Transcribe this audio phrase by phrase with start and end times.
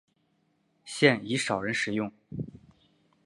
[0.83, 2.11] 现已少人使用。